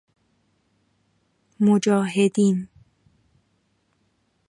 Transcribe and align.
مجاهیدن 1.59 2.67